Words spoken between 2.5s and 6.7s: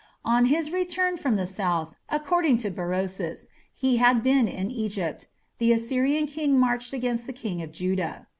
to Berosus he had been in Egypt the Assyrian king